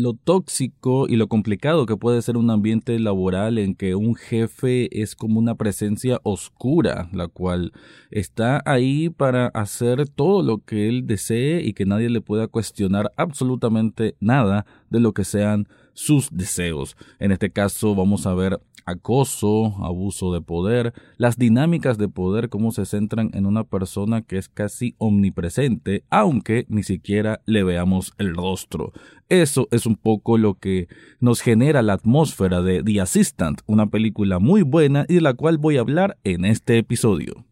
lo 0.00 0.14
tóxico 0.14 1.06
y 1.08 1.16
lo 1.16 1.28
complicado 1.28 1.86
que 1.86 1.96
puede 1.96 2.22
ser 2.22 2.36
un 2.36 2.50
ambiente 2.50 2.98
laboral 2.98 3.58
en 3.58 3.74
que 3.74 3.94
un 3.94 4.14
jefe 4.14 5.02
es 5.02 5.14
como 5.14 5.38
una 5.38 5.54
presencia 5.54 6.20
oscura, 6.22 7.08
la 7.12 7.28
cual 7.28 7.72
está 8.10 8.62
ahí 8.64 9.10
para 9.10 9.48
hacer 9.48 10.08
todo 10.08 10.42
lo 10.42 10.58
que 10.58 10.88
él 10.88 11.06
desee 11.06 11.62
y 11.62 11.72
que 11.72 11.86
nadie 11.86 12.10
le 12.10 12.20
pueda 12.20 12.48
cuestionar 12.48 13.12
absolutamente 13.16 14.16
nada 14.20 14.66
de 14.88 15.00
lo 15.00 15.12
que 15.12 15.24
sean 15.24 15.68
sus 16.00 16.30
deseos. 16.30 16.96
En 17.18 17.30
este 17.30 17.50
caso 17.50 17.94
vamos 17.94 18.26
a 18.26 18.32
ver 18.32 18.58
acoso, 18.86 19.74
abuso 19.84 20.32
de 20.32 20.40
poder, 20.40 20.94
las 21.18 21.36
dinámicas 21.36 21.98
de 21.98 22.08
poder, 22.08 22.48
cómo 22.48 22.72
se 22.72 22.86
centran 22.86 23.30
en 23.34 23.44
una 23.44 23.64
persona 23.64 24.22
que 24.22 24.38
es 24.38 24.48
casi 24.48 24.94
omnipresente, 24.96 26.04
aunque 26.08 26.64
ni 26.68 26.82
siquiera 26.82 27.42
le 27.44 27.62
veamos 27.64 28.14
el 28.16 28.34
rostro. 28.34 28.92
Eso 29.28 29.68
es 29.70 29.84
un 29.84 29.96
poco 29.96 30.38
lo 30.38 30.54
que 30.54 30.88
nos 31.20 31.42
genera 31.42 31.82
la 31.82 31.92
atmósfera 31.92 32.62
de 32.62 32.82
The 32.82 33.02
Assistant, 33.02 33.60
una 33.66 33.86
película 33.86 34.38
muy 34.38 34.62
buena 34.62 35.04
y 35.06 35.16
de 35.16 35.20
la 35.20 35.34
cual 35.34 35.58
voy 35.58 35.76
a 35.76 35.80
hablar 35.80 36.16
en 36.24 36.46
este 36.46 36.78
episodio. 36.78 37.44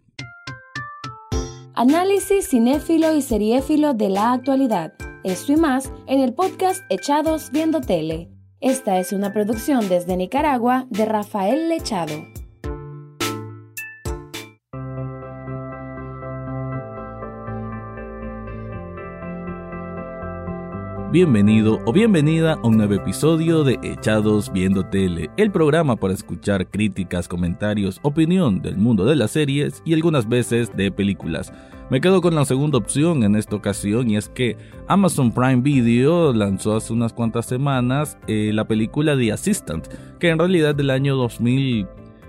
Análisis 1.75 2.49
cinéfilo 2.49 3.15
y 3.15 3.21
seriéfilo 3.21 3.93
de 3.93 4.09
la 4.09 4.33
actualidad. 4.33 4.95
Esto 5.23 5.53
y 5.53 5.57
más 5.57 5.93
en 6.07 6.21
el 6.21 6.33
podcast 6.33 6.83
Echados 6.91 7.51
Viendo 7.53 7.81
Tele. 7.81 8.38
Esta 8.61 8.99
es 8.99 9.13
una 9.13 9.33
producción 9.33 9.89
desde 9.89 10.17
Nicaragua 10.17 10.87
de 10.91 11.05
Rafael 11.05 11.69
Lechado. 11.69 12.27
Bienvenido 21.11 21.81
o 21.87 21.93
bienvenida 21.95 22.53
a 22.53 22.67
un 22.67 22.77
nuevo 22.77 22.93
episodio 22.93 23.65
de 23.65 23.79
Echados 23.83 24.53
Viendo 24.53 24.85
Tele, 24.85 25.31
el 25.39 25.51
programa 25.51 25.97
para 25.97 26.13
escuchar 26.13 26.67
críticas, 26.67 27.29
comentarios, 27.29 27.99
opinión 28.03 28.61
del 28.61 28.77
mundo 28.77 29.07
de 29.07 29.17
las 29.17 29.31
series 29.31 29.83
y 29.87 29.95
algunas 29.95 30.29
veces 30.29 30.77
de 30.77 30.93
películas. 30.93 31.51
Me 31.89 32.03
quedo 32.03 32.21
con 32.21 32.35
la 32.35 32.45
segunda 32.45 32.77
opción 32.77 33.23
en 33.23 33.37
esta 33.37 33.57
ocasión 33.57 34.11
y 34.11 34.19
es 34.19 34.29
que 34.29 34.59
Amazon 34.87 35.33
Prime 35.33 35.63
Video 35.63 36.35
lanzó 36.35 36.77
hace 36.77 36.93
unas 36.93 37.15
cuantas 37.15 37.47
semanas 37.47 38.19
eh, 38.27 38.51
la 38.53 38.69
película 38.69 39.17
The 39.17 39.33
Assistant, 39.33 39.89
que 40.21 40.29
en 40.29 40.39
realidad 40.39 40.75
del 40.75 40.91
año 40.91 41.17
2000, 41.17 41.87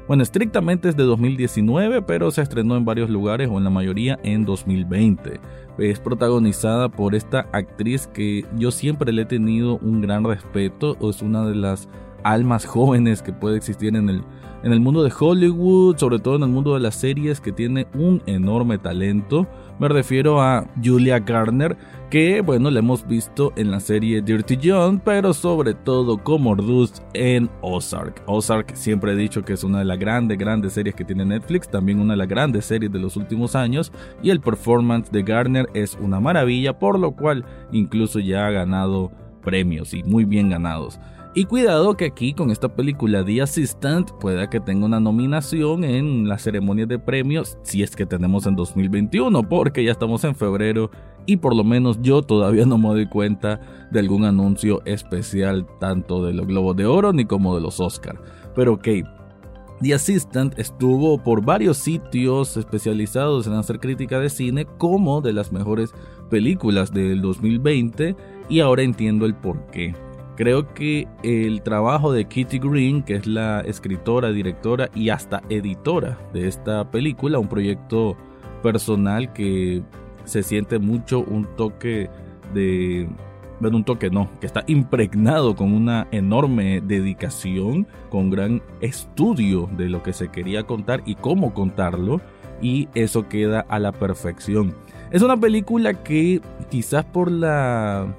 bueno, 0.09 0.23
estrictamente 0.23 0.89
es 0.89 0.97
de 0.97 1.03
2019, 1.03 2.01
pero 2.01 2.31
se 2.31 2.41
estrenó 2.41 2.75
en 2.75 2.83
varios 2.83 3.11
lugares 3.11 3.47
o 3.47 3.59
en 3.59 3.63
la 3.63 3.69
mayoría 3.69 4.17
en 4.23 4.43
2020. 4.43 5.39
Es 5.77 5.99
protagonizada 5.99 6.89
por 6.89 7.13
esta 7.13 7.47
actriz 7.53 8.07
que 8.07 8.43
yo 8.57 8.71
siempre 8.71 9.13
le 9.13 9.21
he 9.21 9.25
tenido 9.25 9.77
un 9.77 10.01
gran 10.01 10.23
respeto, 10.23 10.97
es 11.07 11.21
una 11.21 11.45
de 11.45 11.53
las 11.53 11.87
almas 12.23 12.65
jóvenes 12.65 13.21
que 13.21 13.33
puede 13.33 13.57
existir 13.57 13.95
en 13.95 14.09
el 14.09 14.23
en 14.63 14.73
el 14.73 14.79
mundo 14.79 15.03
de 15.03 15.13
Hollywood, 15.17 15.97
sobre 15.97 16.19
todo 16.19 16.35
en 16.35 16.43
el 16.43 16.49
mundo 16.49 16.73
de 16.73 16.79
las 16.79 16.95
series, 16.95 17.39
que 17.39 17.51
tiene 17.51 17.87
un 17.93 18.21
enorme 18.25 18.77
talento. 18.77 19.47
Me 19.79 19.87
refiero 19.87 20.41
a 20.41 20.67
Julia 20.83 21.19
Garner, 21.19 21.77
que 22.09 22.41
bueno, 22.41 22.69
la 22.69 22.79
hemos 22.79 23.07
visto 23.07 23.53
en 23.55 23.71
la 23.71 23.79
serie 23.79 24.21
Dirty 24.21 24.59
John, 24.61 24.99
pero 24.99 25.33
sobre 25.33 25.73
todo 25.73 26.21
como 26.21 26.49
Orduz 26.49 27.01
en 27.13 27.49
Ozark. 27.61 28.21
Ozark 28.25 28.75
siempre 28.75 29.13
he 29.13 29.15
dicho 29.15 29.41
que 29.41 29.53
es 29.53 29.63
una 29.63 29.79
de 29.79 29.85
las 29.85 29.97
grandes, 29.97 30.37
grandes 30.37 30.73
series 30.73 30.95
que 30.95 31.05
tiene 31.05 31.23
Netflix, 31.23 31.69
también 31.69 32.01
una 32.01 32.13
de 32.13 32.17
las 32.17 32.27
grandes 32.27 32.65
series 32.65 32.91
de 32.91 32.99
los 32.99 33.15
últimos 33.15 33.55
años, 33.55 33.93
y 34.21 34.31
el 34.31 34.41
performance 34.41 35.09
de 35.11 35.23
Garner 35.23 35.67
es 35.73 35.97
una 36.01 36.19
maravilla, 36.19 36.77
por 36.77 36.99
lo 36.99 37.11
cual 37.11 37.45
incluso 37.71 38.19
ya 38.19 38.47
ha 38.47 38.51
ganado 38.51 39.13
premios 39.41 39.93
y 39.93 40.03
muy 40.03 40.25
bien 40.25 40.49
ganados. 40.49 40.99
Y 41.35 41.45
cuidado 41.45 41.95
que 41.95 42.05
aquí 42.05 42.33
con 42.33 42.49
esta 42.49 42.75
película 42.75 43.23
The 43.23 43.43
Assistant 43.43 44.11
pueda 44.19 44.49
que 44.49 44.59
tenga 44.59 44.87
una 44.87 44.99
nominación 44.99 45.83
en 45.83 46.27
la 46.27 46.39
ceremonia 46.39 46.87
de 46.87 46.97
premios 46.97 47.55
si 47.61 47.83
es 47.83 47.95
que 47.95 48.07
tenemos 48.07 48.47
en 48.47 48.55
2021 48.55 49.47
porque 49.47 49.83
ya 49.83 49.91
estamos 49.91 50.23
en 50.23 50.33
febrero 50.33 50.89
y 51.27 51.37
por 51.37 51.55
lo 51.55 51.63
menos 51.63 51.99
yo 52.01 52.23
todavía 52.23 52.65
no 52.65 52.79
me 52.79 52.87
doy 52.87 53.07
cuenta 53.07 53.61
de 53.91 53.99
algún 53.99 54.25
anuncio 54.25 54.81
especial 54.85 55.67
tanto 55.79 56.25
de 56.25 56.33
los 56.33 56.47
Globos 56.47 56.75
de 56.75 56.87
Oro 56.87 57.13
ni 57.13 57.25
como 57.25 57.53
de 57.53 57.61
los 57.61 57.79
Oscar. 57.79 58.19
Pero 58.55 58.73
ok, 58.73 58.87
The 59.81 59.93
Assistant 59.93 60.57
estuvo 60.57 61.21
por 61.21 61.45
varios 61.45 61.77
sitios 61.77 62.57
especializados 62.57 63.45
en 63.45 63.53
hacer 63.53 63.79
crítica 63.79 64.19
de 64.19 64.31
cine 64.31 64.65
como 64.79 65.21
de 65.21 65.33
las 65.33 65.51
mejores 65.51 65.93
películas 66.31 66.91
del 66.91 67.21
2020 67.21 68.15
y 68.49 68.59
ahora 68.61 68.81
entiendo 68.81 69.27
el 69.27 69.35
por 69.35 69.67
qué. 69.67 69.93
Creo 70.39 70.73
que 70.73 71.05
el 71.21 71.61
trabajo 71.63 72.13
de 72.13 72.23
Kitty 72.23 72.59
Green, 72.59 73.03
que 73.03 73.15
es 73.15 73.27
la 73.27 73.59
escritora, 73.59 74.31
directora 74.31 74.89
y 74.95 75.09
hasta 75.09 75.41
editora 75.49 76.17
de 76.31 76.47
esta 76.47 76.89
película, 76.89 77.39
un 77.39 77.49
proyecto 77.49 78.15
personal 78.63 79.33
que 79.33 79.83
se 80.23 80.41
siente 80.41 80.79
mucho 80.79 81.19
un 81.19 81.45
toque 81.57 82.09
de 82.53 83.09
bueno, 83.59 83.75
un 83.75 83.83
toque 83.83 84.09
no, 84.09 84.29
que 84.39 84.47
está 84.47 84.63
impregnado 84.67 85.57
con 85.57 85.73
una 85.73 86.07
enorme 86.11 86.79
dedicación, 86.79 87.85
con 88.09 88.29
gran 88.29 88.61
estudio 88.79 89.69
de 89.75 89.89
lo 89.89 90.01
que 90.03 90.13
se 90.13 90.29
quería 90.29 90.63
contar 90.63 91.03
y 91.05 91.15
cómo 91.15 91.53
contarlo, 91.53 92.21
y 92.61 92.87
eso 92.93 93.27
queda 93.27 93.65
a 93.67 93.77
la 93.77 93.91
perfección. 93.91 94.73
Es 95.11 95.21
una 95.21 95.35
película 95.35 96.01
que 96.01 96.39
quizás 96.69 97.03
por 97.03 97.29
la 97.29 98.15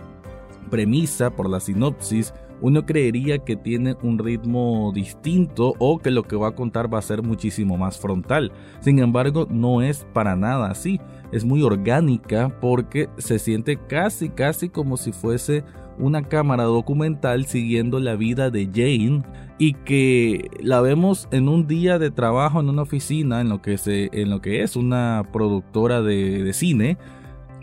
premisa, 0.70 1.30
por 1.30 1.50
la 1.50 1.60
sinopsis, 1.60 2.32
uno 2.62 2.84
creería 2.84 3.38
que 3.38 3.56
tiene 3.56 3.96
un 4.02 4.18
ritmo 4.18 4.92
distinto 4.94 5.74
o 5.78 5.98
que 5.98 6.10
lo 6.10 6.24
que 6.24 6.36
va 6.36 6.48
a 6.48 6.54
contar 6.54 6.92
va 6.92 6.98
a 6.98 7.02
ser 7.02 7.22
muchísimo 7.22 7.76
más 7.76 7.98
frontal. 7.98 8.52
Sin 8.80 8.98
embargo, 8.98 9.46
no 9.50 9.82
es 9.82 10.06
para 10.12 10.36
nada 10.36 10.70
así. 10.70 11.00
Es 11.32 11.44
muy 11.44 11.62
orgánica 11.62 12.54
porque 12.60 13.08
se 13.18 13.38
siente 13.38 13.76
casi, 13.76 14.28
casi 14.30 14.68
como 14.68 14.96
si 14.96 15.12
fuese 15.12 15.64
una 15.98 16.22
cámara 16.22 16.64
documental 16.64 17.46
siguiendo 17.46 18.00
la 18.00 18.16
vida 18.16 18.50
de 18.50 18.66
Jane 18.66 19.22
y 19.58 19.74
que 19.74 20.50
la 20.60 20.80
vemos 20.80 21.28
en 21.30 21.48
un 21.48 21.66
día 21.66 21.98
de 21.98 22.10
trabajo 22.10 22.60
en 22.60 22.70
una 22.70 22.82
oficina 22.82 23.40
en 23.40 23.50
lo 23.50 23.60
que, 23.60 23.76
se, 23.76 24.08
en 24.12 24.30
lo 24.30 24.40
que 24.40 24.62
es 24.62 24.76
una 24.76 25.28
productora 25.32 26.00
de, 26.00 26.42
de 26.42 26.52
cine 26.54 26.96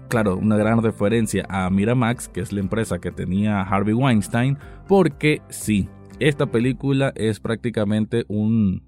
claro, 0.07 0.37
una 0.37 0.57
gran 0.57 0.81
referencia 0.81 1.45
a 1.49 1.69
Miramax, 1.69 2.27
que 2.29 2.41
es 2.41 2.51
la 2.51 2.59
empresa 2.59 2.99
que 2.99 3.11
tenía 3.11 3.61
Harvey 3.61 3.93
Weinstein, 3.93 4.57
porque 4.87 5.41
sí, 5.49 5.89
esta 6.19 6.47
película 6.47 7.13
es 7.15 7.39
prácticamente 7.39 8.25
un... 8.27 8.83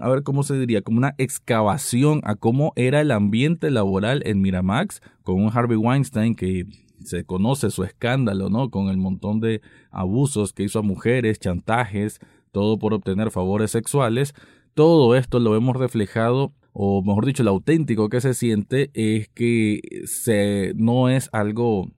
a 0.00 0.08
ver 0.08 0.22
cómo 0.22 0.42
se 0.42 0.58
diría, 0.58 0.82
como 0.82 0.98
una 0.98 1.14
excavación 1.18 2.20
a 2.24 2.34
cómo 2.34 2.72
era 2.76 3.00
el 3.00 3.10
ambiente 3.10 3.70
laboral 3.70 4.22
en 4.26 4.40
Miramax, 4.40 5.00
con 5.22 5.42
un 5.42 5.50
Harvey 5.52 5.76
Weinstein 5.76 6.34
que 6.34 6.66
se 7.04 7.24
conoce 7.24 7.70
su 7.70 7.84
escándalo, 7.84 8.48
¿no? 8.48 8.70
Con 8.70 8.88
el 8.88 8.96
montón 8.96 9.40
de 9.40 9.60
abusos 9.90 10.52
que 10.52 10.62
hizo 10.64 10.78
a 10.78 10.82
mujeres, 10.82 11.38
chantajes, 11.38 12.20
todo 12.52 12.78
por 12.78 12.94
obtener 12.94 13.30
favores 13.30 13.70
sexuales. 13.70 14.34
Todo 14.74 15.16
esto 15.16 15.40
lo 15.40 15.56
hemos 15.56 15.76
reflejado 15.76 16.52
o 16.72 17.02
mejor 17.02 17.26
dicho, 17.26 17.42
lo 17.42 17.50
auténtico 17.50 18.08
que 18.08 18.20
se 18.20 18.34
siente 18.34 18.90
es 18.94 19.28
que 19.28 19.80
se, 20.06 20.72
no 20.76 21.08
es 21.08 21.28
algo 21.32 21.90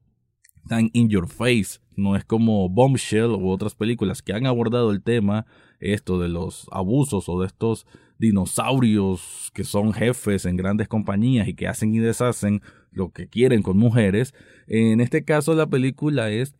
tan 0.69 0.91
in 0.93 1.09
your 1.09 1.29
face, 1.29 1.79
no 1.97 2.17
es 2.17 2.25
como 2.25 2.69
Bombshell 2.69 3.31
u 3.31 3.51
otras 3.51 3.75
películas 3.75 4.23
que 4.23 4.33
han 4.33 4.47
abordado 4.47 4.91
el 4.91 5.03
tema, 5.03 5.47
esto 5.81 6.19
de 6.19 6.29
los 6.29 6.67
abusos 6.73 7.29
o 7.29 7.41
de 7.41 7.47
estos 7.47 7.87
dinosaurios 8.19 9.51
que 9.55 9.65
son 9.65 9.93
jefes 9.93 10.47
en 10.47 10.57
grandes 10.57 10.89
compañías 10.89 11.47
y 11.49 11.55
que 11.55 11.69
hacen 11.69 11.95
y 11.95 11.99
deshacen 11.99 12.63
lo 12.91 13.11
que 13.11 13.29
quieren 13.29 13.63
con 13.63 13.77
mujeres. 13.77 14.35
En 14.67 15.01
este 15.01 15.25
caso 15.25 15.55
la 15.55 15.67
película 15.67 16.31
es 16.31 16.55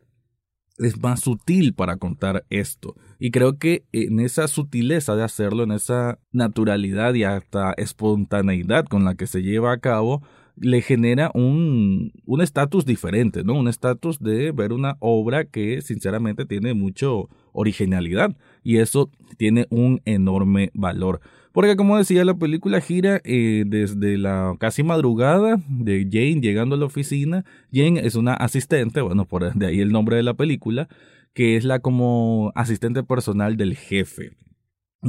es 0.77 1.01
más 1.01 1.21
sutil 1.21 1.73
para 1.73 1.97
contar 1.97 2.45
esto. 2.49 2.95
Y 3.19 3.31
creo 3.31 3.57
que 3.57 3.85
en 3.91 4.19
esa 4.19 4.47
sutileza 4.47 5.15
de 5.15 5.23
hacerlo, 5.23 5.63
en 5.63 5.71
esa 5.71 6.19
naturalidad 6.31 7.13
y 7.13 7.23
hasta 7.23 7.73
espontaneidad 7.77 8.85
con 8.85 9.05
la 9.05 9.15
que 9.15 9.27
se 9.27 9.41
lleva 9.41 9.71
a 9.71 9.79
cabo, 9.79 10.21
le 10.57 10.81
genera 10.81 11.31
un 11.33 12.11
estatus 12.41 12.85
diferente, 12.85 13.43
¿no? 13.43 13.55
Un 13.55 13.67
estatus 13.67 14.19
de 14.19 14.51
ver 14.51 14.71
una 14.71 14.95
obra 14.99 15.45
que 15.45 15.81
sinceramente 15.81 16.45
tiene 16.45 16.73
mucho 16.73 17.29
originalidad 17.51 18.35
y 18.63 18.77
eso 18.77 19.09
tiene 19.37 19.67
un 19.69 20.01
enorme 20.05 20.71
valor. 20.73 21.19
Porque 21.55 21.77
como 21.77 21.97
decía, 21.97 22.25
la 22.25 22.33
película 22.33 22.81
gira 22.81 23.21
eh, 23.23 23.63
desde 23.65 24.17
la 24.17 24.57
casi 24.59 24.83
madrugada 24.83 25.55
de 25.69 26.05
Jane 26.11 26.41
llegando 26.41 26.75
a 26.75 26.77
la 26.77 26.83
oficina. 26.83 27.45
Jane 27.71 28.05
es 28.05 28.15
una 28.15 28.33
asistente, 28.33 28.99
bueno, 28.99 29.25
por 29.25 29.53
de 29.55 29.65
ahí 29.65 29.79
el 29.79 29.93
nombre 29.93 30.17
de 30.17 30.23
la 30.23 30.33
película, 30.33 30.89
que 31.33 31.55
es 31.55 31.63
la 31.63 31.79
como 31.79 32.51
asistente 32.55 33.03
personal 33.03 33.55
del 33.55 33.77
jefe. 33.77 34.31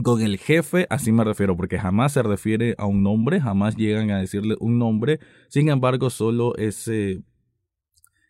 Con 0.04 0.22
el 0.22 0.38
jefe, 0.38 0.86
así 0.88 1.10
me 1.10 1.24
refiero, 1.24 1.56
porque 1.56 1.80
jamás 1.80 2.12
se 2.12 2.22
refiere 2.22 2.76
a 2.78 2.86
un 2.86 3.02
nombre, 3.02 3.40
jamás 3.40 3.74
llegan 3.74 4.12
a 4.12 4.20
decirle 4.20 4.54
un 4.60 4.78
nombre. 4.78 5.18
Sin 5.48 5.68
embargo, 5.68 6.10
solo 6.10 6.54
ese 6.58 7.22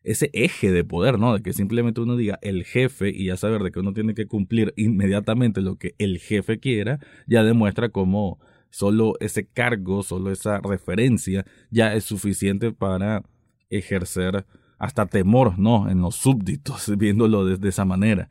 ese 0.06 0.30
eje 0.32 0.70
de 0.70 0.84
poder, 0.84 1.18
¿no? 1.18 1.34
De 1.34 1.42
que 1.42 1.52
simplemente 1.52 2.00
uno 2.00 2.16
diga 2.16 2.38
el 2.40 2.64
jefe 2.64 3.10
y 3.10 3.26
ya 3.26 3.36
saber 3.36 3.62
de 3.62 3.72
que 3.72 3.80
uno 3.80 3.92
tiene 3.92 4.14
que 4.14 4.26
cumplir 4.26 4.72
inmediatamente 4.76 5.60
lo 5.60 5.76
que 5.76 5.94
el 5.98 6.18
jefe 6.18 6.60
quiera, 6.60 7.00
ya 7.26 7.42
demuestra 7.42 7.88
cómo 7.88 8.38
solo 8.70 9.14
ese 9.18 9.46
cargo, 9.46 10.04
solo 10.04 10.30
esa 10.30 10.60
referencia 10.60 11.44
ya 11.70 11.92
es 11.92 12.04
suficiente 12.04 12.72
para 12.72 13.24
ejercer 13.68 14.46
hasta 14.78 15.06
temor, 15.06 15.58
¿no? 15.58 15.90
En 15.90 16.00
los 16.00 16.14
súbditos, 16.14 16.90
viéndolo 16.96 17.44
desde 17.44 17.68
esa 17.68 17.84
manera. 17.84 18.28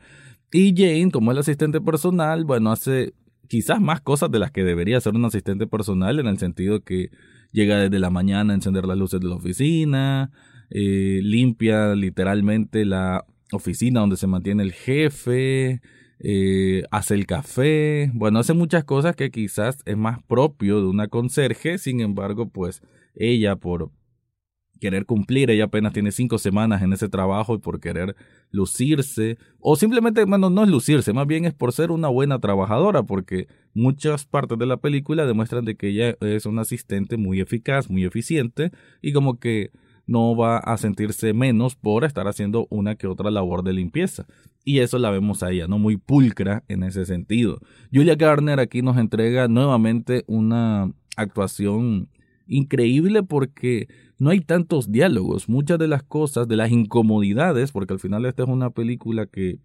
Y 0.53 0.73
Jane, 0.77 1.11
como 1.11 1.31
el 1.31 1.39
asistente 1.39 1.81
personal, 1.81 2.45
bueno, 2.45 2.71
hace 2.71 3.13
quizás 3.49 3.81
más 3.81 3.99
cosas 3.99 4.31
de 4.31 4.39
las 4.39 4.51
que 4.51 4.63
debería 4.63 5.01
ser 5.01 5.13
un 5.13 5.25
asistente 5.25 5.67
personal, 5.67 6.19
en 6.19 6.27
el 6.27 6.37
sentido 6.37 6.85
que 6.85 7.09
llega 7.51 7.77
desde 7.79 7.99
la 7.99 8.11
mañana 8.11 8.53
a 8.53 8.55
encender 8.55 8.85
las 8.85 8.97
luces 8.97 9.19
de 9.19 9.27
la 9.27 9.35
oficina, 9.35 10.31
eh, 10.69 11.19
limpia 11.21 11.95
literalmente 11.95 12.85
la 12.85 13.25
oficina 13.51 13.99
donde 13.99 14.17
se 14.17 14.27
mantiene 14.27 14.63
el 14.63 14.73
jefe, 14.73 15.81
eh, 16.19 16.83
hace 16.91 17.13
el 17.13 17.25
café, 17.25 18.09
bueno, 18.13 18.39
hace 18.39 18.53
muchas 18.53 18.83
cosas 18.83 19.15
que 19.15 19.31
quizás 19.31 19.79
es 19.85 19.97
más 19.97 20.23
propio 20.23 20.79
de 20.81 20.87
una 20.87 21.07
conserje, 21.07 21.77
sin 21.77 21.99
embargo, 21.99 22.49
pues 22.49 22.81
ella 23.15 23.55
por 23.57 23.91
querer 24.79 25.05
cumplir, 25.05 25.49
ella 25.49 25.65
apenas 25.65 25.93
tiene 25.93 26.11
cinco 26.11 26.37
semanas 26.37 26.81
en 26.81 26.93
ese 26.93 27.09
trabajo 27.09 27.55
y 27.55 27.59
por 27.59 27.79
querer 27.79 28.15
lucirse, 28.51 29.37
o 29.59 29.75
simplemente, 29.75 30.23
bueno, 30.25 30.49
no 30.49 30.63
es 30.63 30.69
lucirse, 30.69 31.13
más 31.13 31.27
bien 31.27 31.45
es 31.45 31.53
por 31.53 31.71
ser 31.73 31.91
una 31.91 32.07
buena 32.07 32.39
trabajadora, 32.39 33.03
porque 33.03 33.47
muchas 33.73 34.25
partes 34.25 34.57
de 34.57 34.65
la 34.65 34.77
película 34.77 35.25
demuestran 35.25 35.65
de 35.65 35.75
que 35.75 35.89
ella 35.89 36.15
es 36.21 36.45
una 36.45 36.61
asistente 36.61 37.17
muy 37.17 37.41
eficaz, 37.41 37.89
muy 37.89 38.05
eficiente, 38.05 38.71
y 39.01 39.13
como 39.13 39.39
que 39.39 39.71
no 40.07 40.35
va 40.35 40.57
a 40.57 40.77
sentirse 40.77 41.33
menos 41.33 41.75
por 41.75 42.03
estar 42.03 42.27
haciendo 42.27 42.67
una 42.69 42.95
que 42.95 43.07
otra 43.07 43.31
labor 43.31 43.63
de 43.63 43.73
limpieza. 43.73 44.25
Y 44.63 44.79
eso 44.79 44.97
la 44.99 45.11
vemos 45.11 45.43
a 45.43 45.51
ella, 45.51 45.67
¿no? 45.67 45.79
Muy 45.79 45.97
pulcra 45.97 46.63
en 46.67 46.83
ese 46.83 47.05
sentido. 47.05 47.59
Julia 47.93 48.15
Garner 48.15 48.59
aquí 48.59 48.81
nos 48.81 48.97
entrega 48.97 49.47
nuevamente 49.47 50.23
una 50.27 50.91
actuación 51.15 52.09
increíble 52.47 53.23
porque 53.23 53.87
no 54.17 54.29
hay 54.29 54.39
tantos 54.39 54.91
diálogos. 54.91 55.49
Muchas 55.49 55.79
de 55.79 55.87
las 55.87 56.03
cosas, 56.03 56.47
de 56.47 56.55
las 56.55 56.71
incomodidades, 56.71 57.71
porque 57.71 57.93
al 57.93 57.99
final 57.99 58.25
esta 58.25 58.43
es 58.43 58.49
una 58.49 58.69
película 58.69 59.25
que 59.25 59.59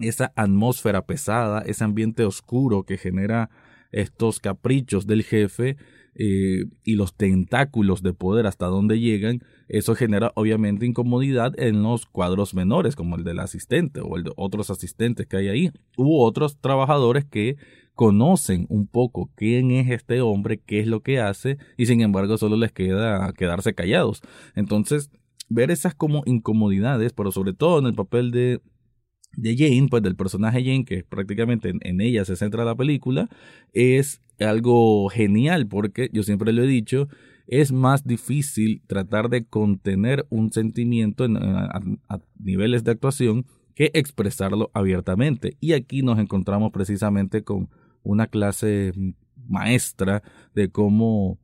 esa 0.00 0.32
atmósfera 0.36 1.06
pesada, 1.06 1.60
ese 1.60 1.84
ambiente 1.84 2.24
oscuro 2.24 2.84
que 2.84 2.98
genera 2.98 3.50
estos 3.90 4.40
caprichos 4.40 5.06
del 5.06 5.22
jefe 5.22 5.76
eh, 6.20 6.64
y 6.84 6.96
los 6.96 7.14
tentáculos 7.14 8.02
de 8.02 8.12
poder 8.12 8.46
hasta 8.46 8.66
donde 8.66 8.98
llegan, 8.98 9.40
eso 9.68 9.94
genera 9.94 10.32
obviamente 10.34 10.84
incomodidad 10.84 11.58
en 11.58 11.82
los 11.82 12.06
cuadros 12.06 12.54
menores, 12.54 12.96
como 12.96 13.16
el 13.16 13.24
del 13.24 13.38
asistente 13.38 14.00
o 14.00 14.16
el 14.16 14.24
de 14.24 14.32
otros 14.36 14.68
asistentes 14.70 15.26
que 15.26 15.36
hay 15.36 15.48
ahí, 15.48 15.70
u 15.96 16.20
otros 16.20 16.58
trabajadores 16.60 17.24
que 17.24 17.56
conocen 17.94 18.66
un 18.68 18.86
poco 18.86 19.30
quién 19.34 19.70
es 19.70 19.90
este 19.90 20.20
hombre, 20.20 20.60
qué 20.64 20.80
es 20.80 20.88
lo 20.88 21.02
que 21.02 21.20
hace, 21.20 21.58
y 21.76 21.86
sin 21.86 22.00
embargo 22.00 22.36
solo 22.36 22.56
les 22.56 22.72
queda 22.72 23.32
quedarse 23.32 23.74
callados. 23.74 24.20
Entonces, 24.54 25.10
ver 25.48 25.70
esas 25.70 25.94
como 25.94 26.22
incomodidades, 26.26 27.12
pero 27.12 27.32
sobre 27.32 27.52
todo 27.52 27.78
en 27.78 27.86
el 27.86 27.94
papel 27.94 28.30
de 28.32 28.60
de 29.36 29.56
Jane, 29.56 29.86
pues 29.88 30.02
del 30.02 30.16
personaje 30.16 30.62
Jane, 30.64 30.84
que 30.84 31.04
prácticamente 31.04 31.72
en, 31.80 32.00
ella 32.00 32.24
se 32.24 32.36
centra 32.36 32.64
la 32.64 32.74
película, 32.74 33.28
es 33.72 34.20
algo 34.44 35.08
genial 35.08 35.66
porque 35.66 36.10
yo 36.12 36.22
siempre 36.22 36.52
lo 36.52 36.62
he 36.62 36.66
dicho, 36.66 37.08
es 37.48 37.72
más 37.72 38.06
difícil 38.06 38.82
tratar 38.86 39.30
de 39.30 39.46
contener 39.46 40.26
un 40.28 40.52
sentimiento 40.52 41.24
a, 41.24 41.80
niveles 42.38 42.84
de 42.84 42.90
actuación 42.90 43.46
que 43.74 43.90
expresarlo 43.94 44.70
abiertamente. 44.74 45.56
Y 45.60 45.72
aquí 45.72 46.02
nos 46.02 46.18
encontramos 46.18 46.72
precisamente 46.72 47.42
con 47.42 47.70
una 48.02 48.26
clase 48.26 48.92
maestra 49.46 50.22
de 50.54 50.68
cómo 50.68 51.38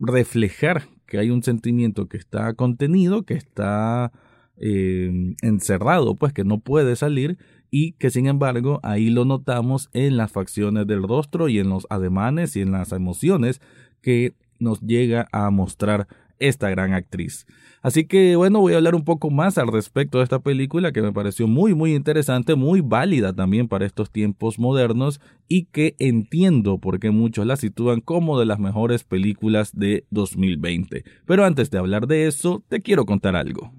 reflejar 0.00 0.88
que 1.06 1.18
hay 1.18 1.30
un 1.30 1.42
sentimiento 1.42 2.08
que 2.08 2.16
está 2.16 2.52
contenido, 2.54 3.22
que 3.22 3.34
está 3.34 4.12
eh, 4.56 5.34
encerrado, 5.42 6.16
pues 6.16 6.32
que 6.32 6.42
no 6.42 6.58
puede 6.60 6.96
salir 6.96 7.38
y 7.78 7.92
que 7.92 8.08
sin 8.08 8.26
embargo 8.26 8.80
ahí 8.82 9.10
lo 9.10 9.26
notamos 9.26 9.90
en 9.92 10.16
las 10.16 10.32
facciones 10.32 10.86
del 10.86 11.02
rostro 11.02 11.50
y 11.50 11.58
en 11.58 11.68
los 11.68 11.86
ademanes 11.90 12.56
y 12.56 12.62
en 12.62 12.72
las 12.72 12.90
emociones 12.90 13.60
que 14.00 14.32
nos 14.58 14.80
llega 14.80 15.28
a 15.30 15.50
mostrar 15.50 16.08
esta 16.38 16.70
gran 16.70 16.94
actriz. 16.94 17.44
Así 17.82 18.06
que 18.06 18.34
bueno, 18.34 18.60
voy 18.60 18.72
a 18.72 18.76
hablar 18.76 18.94
un 18.94 19.04
poco 19.04 19.28
más 19.28 19.58
al 19.58 19.68
respecto 19.68 20.16
de 20.16 20.24
esta 20.24 20.38
película 20.38 20.90
que 20.90 21.02
me 21.02 21.12
pareció 21.12 21.46
muy 21.48 21.74
muy 21.74 21.94
interesante, 21.94 22.54
muy 22.54 22.80
válida 22.80 23.34
también 23.34 23.68
para 23.68 23.84
estos 23.84 24.10
tiempos 24.10 24.58
modernos 24.58 25.20
y 25.46 25.66
que 25.66 25.96
entiendo 25.98 26.78
por 26.78 26.98
qué 26.98 27.10
muchos 27.10 27.44
la 27.44 27.56
sitúan 27.56 28.00
como 28.00 28.38
de 28.38 28.46
las 28.46 28.58
mejores 28.58 29.04
películas 29.04 29.72
de 29.74 30.06
2020. 30.08 31.04
Pero 31.26 31.44
antes 31.44 31.70
de 31.70 31.76
hablar 31.76 32.06
de 32.06 32.26
eso, 32.26 32.64
te 32.68 32.80
quiero 32.80 33.04
contar 33.04 33.36
algo. 33.36 33.70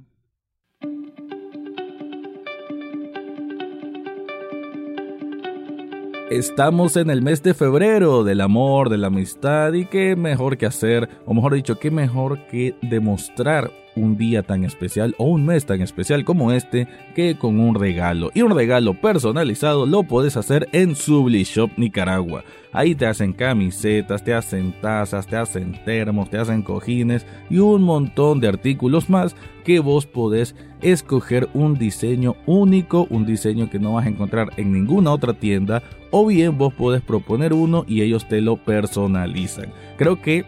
Estamos 6.30 6.98
en 6.98 7.10
el 7.10 7.22
mes 7.22 7.42
de 7.42 7.54
febrero 7.54 8.26
del 8.26 8.42
amor, 8.42 8.90
de 8.90 8.98
la 8.98 9.08
amistad 9.08 9.72
y 9.72 9.86
qué 9.86 10.18
mejor 10.18 10.58
que 10.58 10.66
hacer, 10.66 11.08
o 11.26 11.34
mejor 11.34 11.54
dicho, 11.54 11.80
qué 11.80 11.90
mejor 11.90 12.46
que 12.48 12.76
demostrar 12.82 13.72
un 13.98 14.18
día 14.18 14.44
tan 14.44 14.64
especial 14.64 15.16
o 15.18 15.26
un 15.26 15.46
mes 15.46 15.66
tan 15.66 15.82
especial 15.82 16.24
como 16.24 16.52
este 16.52 16.88
que 17.16 17.38
con 17.38 17.60
un 17.60 17.76
regalo. 17.76 18.32
Y 18.34 18.44
un 18.44 18.56
regalo 18.56 18.94
personalizado 18.94 19.86
lo 19.86 20.04
puedes 20.04 20.38
hacer 20.38 20.70
en 20.72 20.96
Subli 20.96 21.44
Shop 21.44 21.72
Nicaragua. 21.78 22.44
Ahí 22.72 22.96
te 22.96 23.08
hacen 23.08 23.34
camisetas, 23.34 24.24
te 24.24 24.34
hacen 24.34 24.74
tazas, 24.82 25.26
te 25.28 25.36
hacen 25.36 25.80
termos, 25.84 26.30
te 26.30 26.38
hacen 26.38 26.62
cojines 26.62 27.26
y 27.50 27.58
un 27.58 27.82
montón 27.82 28.40
de 28.40 28.48
artículos 28.48 29.10
más 29.10 29.36
que 29.64 29.80
vos 29.80 30.06
podés 30.06 30.56
escoger 30.82 31.50
un 31.54 31.78
diseño 31.78 32.36
único, 32.46 33.08
un 33.10 33.26
diseño 33.26 33.70
que 33.70 33.80
no 33.80 33.94
vas 33.94 34.06
a 34.06 34.10
encontrar 34.10 34.50
en 34.58 34.72
ninguna 34.72 35.12
otra 35.12 35.34
tienda 35.34 35.82
o 36.12 36.26
bien 36.28 36.58
vos 36.58 36.74
podés 36.74 37.02
proponer 37.02 37.54
uno 37.54 37.84
y 37.88 38.02
ellos 38.02 38.28
te 38.28 38.42
lo 38.42 38.58
personalizan. 38.58 39.72
Creo 39.98 40.22
que 40.22 40.46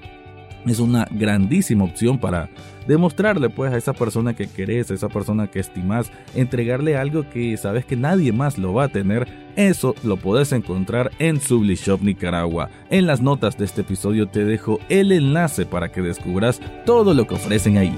es 0.65 0.79
una 0.79 1.07
grandísima 1.11 1.85
opción 1.85 2.19
para 2.19 2.49
demostrarle 2.89 3.51
pues 3.51 3.71
a 3.71 3.77
esa 3.77 3.93
persona 3.93 4.35
que 4.35 4.47
querés, 4.47 4.89
a 4.89 4.95
esa 4.95 5.09
persona 5.09 5.45
que 5.45 5.59
estimás, 5.59 6.11
entregarle 6.33 6.97
algo 6.97 7.29
que 7.29 7.55
sabes 7.55 7.85
que 7.85 7.95
nadie 7.95 8.33
más 8.33 8.57
lo 8.57 8.73
va 8.73 8.85
a 8.85 8.89
tener, 8.89 9.27
eso 9.55 9.93
lo 10.03 10.17
puedes 10.17 10.51
encontrar 10.53 11.11
en 11.19 11.39
Sublishop 11.39 12.01
Nicaragua. 12.01 12.71
En 12.89 13.05
las 13.05 13.21
notas 13.21 13.59
de 13.59 13.65
este 13.65 13.81
episodio 13.81 14.27
te 14.27 14.43
dejo 14.43 14.79
el 14.89 15.11
enlace 15.11 15.67
para 15.67 15.91
que 15.91 16.01
descubras 16.01 16.59
todo 16.83 17.13
lo 17.13 17.27
que 17.27 17.35
ofrecen 17.35 17.77
ahí. 17.77 17.95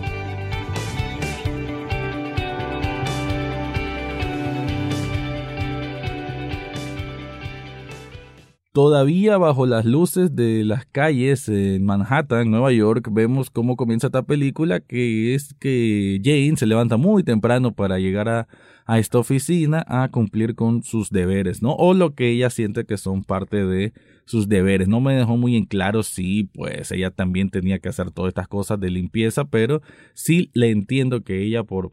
Todavía 8.74 9.38
bajo 9.38 9.66
las 9.66 9.84
luces 9.84 10.34
de 10.34 10.64
las 10.64 10.86
calles 10.86 11.50
en 11.50 11.84
Manhattan, 11.84 12.50
Nueva 12.50 12.72
York, 12.72 13.10
vemos 13.12 13.50
cómo 13.50 13.76
comienza 13.76 14.08
esta 14.08 14.24
película, 14.24 14.80
que 14.80 15.36
es 15.36 15.54
que 15.56 16.22
Jane 16.24 16.56
se 16.56 16.66
levanta 16.68 16.96
muy 16.96 17.22
temprano 17.24 17.74
para 17.74 18.00
llegar 18.00 18.30
a, 18.30 18.48
a 18.86 18.98
esta 18.98 19.20
oficina 19.20 19.84
a 19.90 20.08
cumplir 20.10 20.56
con 20.56 20.84
sus 20.84 21.10
deberes, 21.10 21.62
¿no? 21.62 21.74
O 21.74 21.94
lo 21.94 22.16
que 22.16 22.30
ella 22.30 22.50
siente 22.50 22.86
que 22.86 22.96
son 22.96 23.26
parte 23.26 23.66
de 23.66 23.92
sus 24.24 24.48
deberes. 24.48 24.88
No 24.88 25.02
me 25.02 25.16
dejó 25.16 25.36
muy 25.36 25.58
en 25.58 25.66
claro 25.66 26.02
si, 26.02 26.46
pues, 26.54 26.94
ella 26.94 27.12
también 27.12 27.50
tenía 27.50 27.80
que 27.80 27.90
hacer 27.90 28.12
todas 28.12 28.30
estas 28.30 28.48
cosas 28.48 28.80
de 28.80 28.90
limpieza, 28.90 29.44
pero 29.44 29.82
sí 30.14 30.50
le 30.54 30.72
entiendo 30.72 31.26
que 31.26 31.44
ella 31.44 31.66
por 31.66 31.92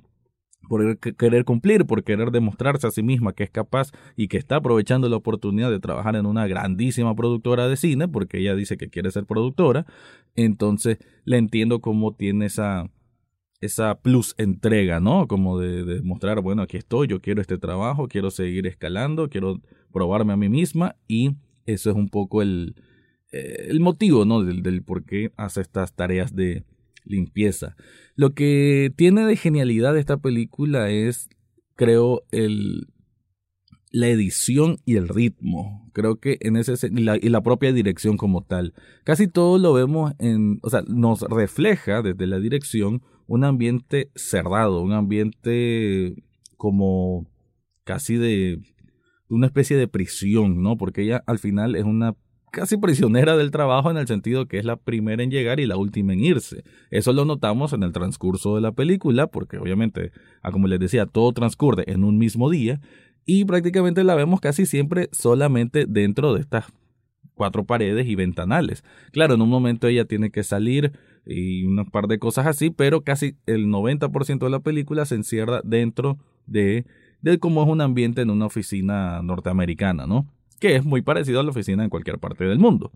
por 0.69 0.99
querer 0.99 1.45
cumplir, 1.45 1.87
por 1.87 2.05
querer 2.05 2.31
demostrarse 2.31 2.87
a 2.87 2.91
sí 2.91 3.03
misma 3.03 3.33
que 3.33 3.45
es 3.45 3.51
capaz 3.51 3.91
y 4.17 4.29
que 4.29 4.37
está 4.37 4.57
aprovechando 4.57 5.09
la 5.09 5.17
oportunidad 5.17 5.71
de 5.71 5.81
trabajar 5.81 6.15
en 6.17 6.27
una 6.27 6.47
grandísima 6.47 7.15
productora 7.17 7.67
de 7.69 7.77
cine, 7.77 8.07
porque 8.07 8.39
ella 8.39 8.55
dice 8.55 8.77
que 8.77 8.89
quiere 8.89 9.11
ser 9.11 9.25
productora, 9.27 9.87
entonces 10.37 10.99
le 11.25 11.39
entiendo 11.39 11.81
cómo 11.81 12.15
tiene 12.15 12.47
esa, 12.47 12.91
esa 13.61 14.01
plus 14.01 14.35
entrega, 14.39 15.01
¿no? 15.01 15.27
Como 15.27 15.59
de, 15.59 15.85
demostrar, 15.85 16.41
bueno, 16.41 16.63
aquí 16.63 16.77
estoy, 16.77 17.09
yo 17.09 17.21
quiero 17.21 17.41
este 17.41 17.59
trabajo, 17.59 18.09
quiero 18.09 18.31
seguir 18.31 18.67
escalando, 18.67 19.29
quiero 19.29 19.61
probarme 19.93 20.35
a 20.35 20.37
mí 20.37 20.49
misma 20.49 20.97
y 21.09 21.33
eso 21.67 21.91
es 21.91 21.97
un 21.97 22.09
poco 22.09 22.43
el, 22.43 22.77
eh, 23.33 23.67
el 23.69 23.81
motivo, 23.81 24.25
¿no? 24.25 24.45
Del, 24.45 24.63
del 24.63 24.83
por 24.83 25.05
qué 25.05 25.33
hace 25.37 25.61
estas 25.61 25.95
tareas 25.95 26.35
de, 26.35 26.65
limpieza. 27.09 27.77
Lo 28.15 28.35
que 28.35 28.93
tiene 28.97 29.25
de 29.25 29.37
genialidad 29.37 29.97
esta 29.97 30.19
película 30.19 30.91
es, 30.91 31.29
creo, 31.75 32.23
el, 32.31 32.89
la 33.91 34.09
edición 34.09 34.79
y 34.85 34.97
el 34.97 35.09
ritmo. 35.09 35.91
Creo 35.93 36.21
que 36.21 36.39
en 36.41 36.57
ese 36.57 36.75
y 36.89 37.01
la, 37.01 37.17
y 37.17 37.29
la 37.29 37.43
propia 37.43 37.73
dirección 37.73 38.17
como 38.17 38.45
tal. 38.45 38.75
Casi 39.05 39.29
todo 39.29 39.59
lo 39.59 39.73
vemos 39.73 40.13
en, 40.19 40.59
o 40.63 40.71
sea, 40.71 40.83
nos 40.87 41.23
refleja 41.23 42.03
desde 42.03 42.27
la 42.27 42.39
dirección 42.39 43.03
un 43.27 43.45
ambiente 43.45 44.11
cerrado, 44.15 44.81
un 44.81 44.93
ambiente 44.93 46.15
como 46.57 47.27
casi 47.85 48.17
de 48.17 48.61
una 49.29 49.47
especie 49.47 49.77
de 49.77 49.89
prisión, 49.89 50.63
¿no? 50.63 50.77
Porque 50.77 51.03
ella 51.03 51.23
al 51.27 51.39
final 51.39 51.77
es 51.77 51.85
una 51.85 52.15
casi 52.51 52.77
prisionera 52.77 53.37
del 53.37 53.51
trabajo 53.51 53.91
en 53.91 53.97
el 53.97 54.07
sentido 54.07 54.47
que 54.47 54.59
es 54.59 54.65
la 54.65 54.77
primera 54.77 55.23
en 55.23 55.31
llegar 55.31 55.61
y 55.61 55.67
la 55.67 55.77
última 55.77 56.13
en 56.13 56.21
irse. 56.21 56.65
Eso 56.91 57.13
lo 57.13 57.25
notamos 57.25 57.73
en 57.73 57.83
el 57.83 57.93
transcurso 57.93 58.55
de 58.55 58.61
la 58.61 58.73
película, 58.73 59.27
porque 59.27 59.59
obviamente, 59.59 60.13
ah, 60.43 60.51
como 60.51 60.67
les 60.67 60.81
decía, 60.81 61.07
todo 61.07 61.33
transcurre 61.33 61.85
en 61.87 62.05
un 62.05 62.19
mismo 62.19 62.51
día 62.51 62.81
y 63.25 63.45
prácticamente 63.45 64.05
la 64.05 64.15
vemos 64.15 64.41
casi 64.41 64.67
siempre 64.67 65.09
solamente 65.13 65.85
dentro 65.87 66.35
de 66.35 66.41
estas 66.41 66.67
cuatro 67.35 67.65
paredes 67.65 68.07
y 68.07 68.15
ventanales. 68.15 68.85
Claro, 69.13 69.35
en 69.35 69.43
un 69.43 69.49
momento 69.49 69.87
ella 69.87 70.05
tiene 70.05 70.31
que 70.31 70.43
salir 70.43 70.93
y 71.25 71.65
un 71.65 71.85
par 71.91 72.09
de 72.09 72.19
cosas 72.19 72.47
así, 72.47 72.71
pero 72.71 73.03
casi 73.03 73.37
el 73.47 73.67
90% 73.67 74.39
de 74.39 74.51
la 74.51 74.61
película 74.61 75.05
se 75.07 75.15
encierra 75.15 75.61
dentro 75.65 76.19
de, 76.47 76.85
de 77.21 77.39
cómo 77.39 77.63
es 77.63 77.69
un 77.69 77.81
ambiente 77.81 78.23
en 78.23 78.31
una 78.31 78.47
oficina 78.47 79.23
norteamericana, 79.23 80.07
¿no? 80.07 80.27
Que 80.59 80.77
es 80.77 80.85
muy 80.85 81.03
parecido 81.03 81.41
a 81.41 81.43
la 81.43 81.51
oficina 81.51 81.85
en 81.85 81.91
cualquier 81.91 82.19
parte 82.19 82.45
del 82.45 82.59
mundo. 82.59 82.93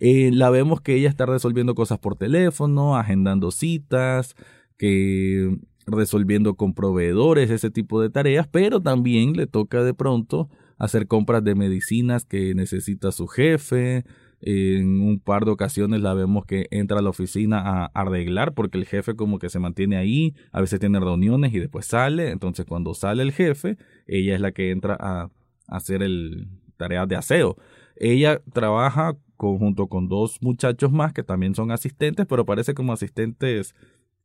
Eh, 0.00 0.30
la 0.32 0.50
vemos 0.50 0.80
que 0.80 0.94
ella 0.94 1.08
está 1.08 1.26
resolviendo 1.26 1.74
cosas 1.74 1.98
por 1.98 2.16
teléfono, 2.16 2.96
agendando 2.96 3.50
citas, 3.50 4.36
que 4.76 5.58
resolviendo 5.86 6.54
con 6.54 6.74
proveedores, 6.74 7.50
ese 7.50 7.70
tipo 7.70 8.00
de 8.00 8.10
tareas, 8.10 8.46
pero 8.46 8.80
también 8.80 9.32
le 9.32 9.46
toca 9.46 9.82
de 9.82 9.94
pronto 9.94 10.48
hacer 10.76 11.08
compras 11.08 11.42
de 11.42 11.54
medicinas 11.54 12.24
que 12.24 12.54
necesita 12.54 13.10
su 13.10 13.26
jefe. 13.26 14.04
En 14.40 15.00
un 15.00 15.18
par 15.18 15.44
de 15.44 15.50
ocasiones 15.50 16.00
la 16.00 16.14
vemos 16.14 16.46
que 16.46 16.68
entra 16.70 17.00
a 17.00 17.02
la 17.02 17.10
oficina 17.10 17.58
a 17.58 17.86
arreglar 17.86 18.54
porque 18.54 18.78
el 18.78 18.86
jefe 18.86 19.16
como 19.16 19.40
que 19.40 19.48
se 19.48 19.58
mantiene 19.58 19.96
ahí, 19.96 20.36
a 20.52 20.60
veces 20.60 20.78
tiene 20.78 21.00
reuniones 21.00 21.52
y 21.52 21.58
después 21.58 21.86
sale, 21.86 22.30
entonces 22.30 22.64
cuando 22.64 22.94
sale 22.94 23.24
el 23.24 23.32
jefe, 23.32 23.78
ella 24.06 24.36
es 24.36 24.40
la 24.40 24.52
que 24.52 24.70
entra 24.70 24.96
a, 25.00 25.30
hacer 25.68 26.02
el 26.02 26.48
tareas 26.76 27.06
de 27.08 27.16
aseo. 27.16 27.56
Ella 27.96 28.42
trabaja 28.52 29.16
junto 29.36 29.86
con 29.86 30.08
dos 30.08 30.42
muchachos 30.42 30.90
más 30.90 31.12
que 31.12 31.22
también 31.22 31.54
son 31.54 31.70
asistentes, 31.70 32.26
pero 32.26 32.44
parece 32.44 32.74
como 32.74 32.92
asistentes 32.92 33.74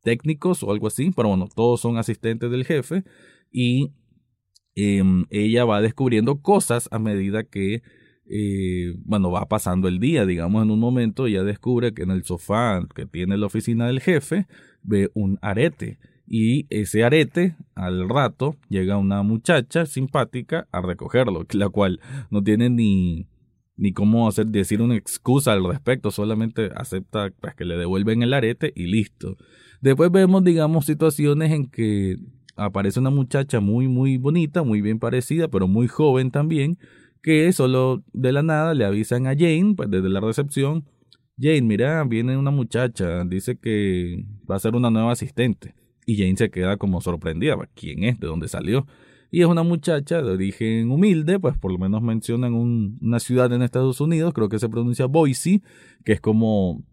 técnicos 0.02 0.62
o 0.64 0.72
algo 0.72 0.88
así, 0.88 1.12
pero 1.14 1.28
bueno, 1.28 1.48
todos 1.54 1.80
son 1.80 1.98
asistentes 1.98 2.50
del 2.50 2.64
jefe 2.64 3.04
y 3.52 3.92
Em, 4.76 5.26
ella 5.30 5.64
va 5.64 5.80
descubriendo 5.80 6.40
cosas 6.40 6.88
a 6.90 6.98
medida 6.98 7.44
que, 7.44 7.82
eh, 8.26 8.94
bueno, 9.04 9.30
va 9.30 9.46
pasando 9.46 9.86
el 9.86 10.00
día, 10.00 10.26
digamos, 10.26 10.64
en 10.64 10.70
un 10.72 10.80
momento 10.80 11.26
ella 11.26 11.44
descubre 11.44 11.94
que 11.94 12.02
en 12.02 12.10
el 12.10 12.24
sofá 12.24 12.84
que 12.94 13.06
tiene 13.06 13.36
la 13.36 13.46
oficina 13.46 13.86
del 13.86 14.00
jefe 14.00 14.46
ve 14.82 15.10
un 15.14 15.38
arete 15.42 15.98
y 16.26 16.66
ese 16.70 17.04
arete 17.04 17.56
al 17.74 18.08
rato 18.08 18.56
llega 18.68 18.96
una 18.96 19.22
muchacha 19.22 19.86
simpática 19.86 20.66
a 20.72 20.80
recogerlo, 20.80 21.46
la 21.52 21.68
cual 21.68 22.00
no 22.30 22.42
tiene 22.42 22.70
ni 22.70 23.28
ni 23.76 23.92
cómo 23.92 24.28
hacer 24.28 24.46
decir 24.46 24.80
una 24.80 24.96
excusa 24.96 25.52
al 25.52 25.64
respecto, 25.64 26.10
solamente 26.10 26.70
acepta 26.76 27.32
pues, 27.40 27.54
que 27.54 27.64
le 27.64 27.76
devuelven 27.76 28.22
el 28.22 28.32
arete 28.32 28.72
y 28.74 28.86
listo. 28.86 29.36
Después 29.80 30.10
vemos, 30.12 30.44
digamos, 30.44 30.86
situaciones 30.86 31.50
en 31.50 31.66
que 31.66 32.16
aparece 32.56 33.00
una 33.00 33.10
muchacha 33.10 33.60
muy, 33.60 33.88
muy 33.88 34.16
bonita, 34.16 34.62
muy 34.62 34.80
bien 34.80 34.98
parecida, 34.98 35.48
pero 35.48 35.66
muy 35.66 35.88
joven 35.88 36.30
también, 36.30 36.78
que 37.22 37.52
solo 37.52 38.04
de 38.12 38.32
la 38.32 38.42
nada 38.42 38.74
le 38.74 38.84
avisan 38.84 39.26
a 39.26 39.30
Jane, 39.30 39.74
pues 39.76 39.90
desde 39.90 40.08
la 40.08 40.20
recepción, 40.20 40.84
Jane, 41.38 41.62
mira, 41.62 42.04
viene 42.04 42.36
una 42.36 42.52
muchacha, 42.52 43.24
dice 43.24 43.56
que 43.56 44.24
va 44.48 44.56
a 44.56 44.60
ser 44.60 44.76
una 44.76 44.90
nueva 44.90 45.12
asistente. 45.12 45.74
Y 46.06 46.16
Jane 46.16 46.36
se 46.36 46.50
queda 46.50 46.76
como 46.76 47.00
sorprendida, 47.00 47.56
¿quién 47.74 48.04
es? 48.04 48.20
¿De 48.20 48.26
dónde 48.26 48.48
salió? 48.48 48.86
Y 49.30 49.40
es 49.40 49.46
una 49.46 49.62
muchacha 49.62 50.22
de 50.22 50.30
origen 50.30 50.90
humilde, 50.90 51.40
pues 51.40 51.56
por 51.58 51.72
lo 51.72 51.78
menos 51.78 52.02
mencionan 52.02 52.54
una 52.54 53.18
ciudad 53.18 53.52
en 53.52 53.62
Estados 53.62 54.00
Unidos, 54.00 54.32
creo 54.32 54.48
que 54.48 54.58
se 54.58 54.68
pronuncia 54.68 55.06
Boise, 55.06 55.60
que 56.04 56.12
es 56.12 56.20
como 56.20 56.84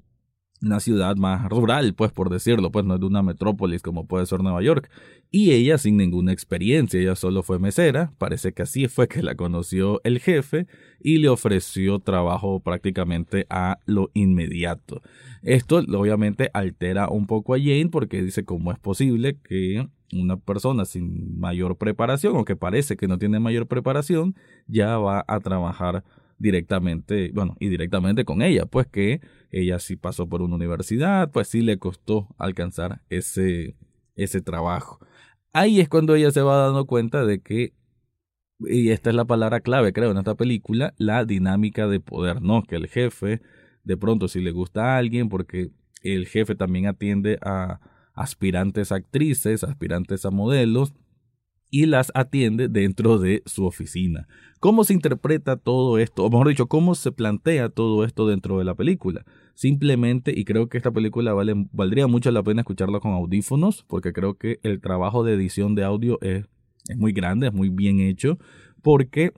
una 0.62 0.80
ciudad 0.80 1.16
más 1.16 1.50
rural, 1.50 1.94
pues 1.96 2.12
por 2.12 2.30
decirlo, 2.30 2.72
pues 2.72 2.86
no 2.86 2.96
es 2.96 3.00
de 3.00 3.06
una 3.06 3.24
metrópolis 3.24 3.82
como 3.82 4.06
puede 4.06 4.26
ser 4.26 4.42
Nueva 4.42 4.62
York. 4.62 4.90
Y 5.32 5.52
ella 5.52 5.78
sin 5.78 5.98
ninguna 5.98 6.34
experiencia, 6.34 7.00
ella 7.00 7.16
solo 7.16 7.42
fue 7.42 7.58
mesera, 7.58 8.14
parece 8.18 8.54
que 8.54 8.64
así 8.64 8.88
fue 8.88 9.08
que 9.08 9.24
la 9.24 9.36
conoció 9.36 10.02
el 10.04 10.20
jefe 10.20 10.68
y 11.00 11.18
le 11.18 11.30
ofreció 11.30 12.00
trabajo 12.00 12.60
prácticamente 12.60 13.48
a 13.50 13.80
lo 13.86 14.12
inmediato. 14.14 15.02
Esto 15.42 15.78
obviamente 15.78 16.52
altera 16.54 17.10
un 17.10 17.26
poco 17.28 17.56
a 17.56 17.58
Jane 17.58 17.90
porque 17.90 18.22
dice 18.22 18.46
cómo 18.46 18.72
es 18.72 18.80
posible 18.80 19.38
que 19.42 19.88
una 20.14 20.38
persona 20.38 20.86
sin 20.86 21.40
mayor 21.40 21.78
preparación 21.78 22.36
o 22.36 22.46
que 22.46 22.56
parece 22.56 22.98
que 22.98 23.08
no 23.08 23.18
tiene 23.18 23.40
mayor 23.40 23.68
preparación 23.68 24.36
ya 24.68 24.98
va 24.98 25.24
a 25.28 25.40
trabajar 25.40 26.04
directamente, 26.42 27.32
bueno, 27.34 27.56
y 27.60 27.70
directamente 27.70 28.26
con 28.26 28.42
ella, 28.42 28.66
pues 28.66 28.88
que 28.88 29.22
ella 29.52 29.80
sí 29.80 29.96
pasó 29.96 30.28
por 30.28 30.42
una 30.42 30.56
universidad, 30.56 31.32
pues 31.32 31.48
sí 31.48 31.62
le 31.62 31.78
costó 31.78 32.34
alcanzar 32.38 33.02
ese, 33.10 33.76
ese 34.16 34.42
trabajo. 34.42 35.00
Ahí 35.54 35.80
es 35.80 35.88
cuando 35.88 36.16
ella 36.16 36.32
se 36.32 36.42
va 36.42 36.58
dando 36.58 36.86
cuenta 36.86 37.26
de 37.26 37.42
que, 37.42 37.74
y 38.60 38.90
esta 38.90 39.12
es 39.12 39.16
la 39.16 39.26
palabra 39.26 39.60
clave, 39.62 39.94
creo, 39.94 40.12
en 40.12 40.18
esta 40.18 40.36
película, 40.36 40.94
la 40.98 41.26
dinámica 41.26 41.88
de 41.88 42.00
poder, 42.00 42.42
¿no? 42.42 42.64
Que 42.64 42.76
el 42.76 42.88
jefe, 42.88 43.42
de 43.84 43.98
pronto, 43.98 44.28
si 44.28 44.42
le 44.42 44.52
gusta 44.52 44.96
a 44.96 44.98
alguien, 44.98 45.30
porque 45.30 45.72
el 46.02 46.28
jefe 46.28 46.56
también 46.56 46.88
atiende 46.88 47.38
a 47.44 47.80
aspirantes 48.14 48.92
actrices, 48.92 49.64
aspirantes 49.64 50.26
a 50.26 50.32
modelos, 50.32 50.94
y 51.72 51.86
las 51.86 52.12
atiende 52.14 52.68
dentro 52.68 53.18
de 53.18 53.42
su 53.46 53.66
oficina. 53.66 54.28
¿Cómo 54.60 54.84
se 54.84 54.94
interpreta 54.94 55.56
todo 55.56 55.98
esto? 55.98 56.26
O 56.26 56.30
mejor 56.30 56.50
dicho, 56.50 56.68
¿cómo 56.68 56.94
se 56.94 57.14
plantea 57.14 57.70
todo 57.70 58.04
esto 58.04 58.28
dentro 58.28 58.60
de 58.60 58.66
la 58.66 58.76
película? 58.76 59.26
Simplemente, 59.56 60.34
y 60.38 60.44
creo 60.44 60.68
que 60.68 60.78
esta 60.78 60.92
película 60.92 61.34
vale, 61.34 61.54
valdría 61.72 62.08
mucho 62.08 62.30
la 62.30 62.44
pena 62.44 62.62
escucharla 62.62 63.00
con 63.00 63.14
audífonos, 63.14 63.86
porque 63.88 64.12
creo 64.12 64.36
que 64.36 64.60
el 64.64 64.82
trabajo 64.82 65.24
de 65.24 65.34
edición 65.34 65.74
de 65.74 65.86
audio 65.86 66.20
es, 66.22 66.46
es 66.90 66.98
muy 66.98 67.14
grande, 67.14 67.48
es 67.48 67.54
muy 67.54 67.70
bien 67.70 68.02
hecho, 68.02 68.38
porque 68.84 69.32